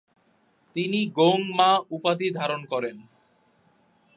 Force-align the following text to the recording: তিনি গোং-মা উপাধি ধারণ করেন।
তিনি 0.75 0.99
গোং-মা 1.11 1.71
উপাধি 1.91 2.27
ধারণ 2.31 2.61
করেন। 2.65 2.97